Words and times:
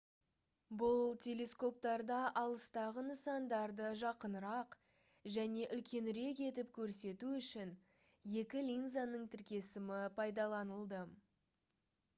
бұл 0.81 1.01
телескоптарда 1.25 2.15
алыстағы 2.43 3.03
нысандарды 3.09 3.91
жақынырақ 4.03 4.79
және 5.37 5.67
үлкенірек 5.77 6.41
етіп 6.47 6.73
көрсету 6.81 7.29
үшін 7.43 7.75
екі 8.43 8.67
линзаның 8.73 9.31
тіркесімі 9.35 10.01
пайдаланылды 10.21 11.05